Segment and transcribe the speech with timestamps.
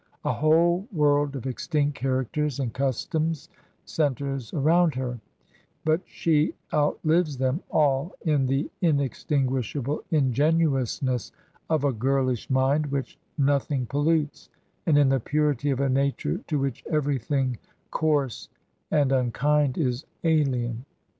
[0.25, 3.49] A whole world of extinct characters and cus toms
[3.85, 5.19] centres around her;
[5.85, 11.31] but she outlives them all in the inextinguishable ingenuousness
[11.69, 14.49] of a girhsh mind which nothing pollutes,
[14.87, 16.97] and in the purity of a nature to 22 Digitized by VjOOQIC FRANCES BURNEY'S EVELINA
[16.97, 17.59] which everything
[17.91, 18.49] coarse
[18.89, 20.85] and unkind is alien.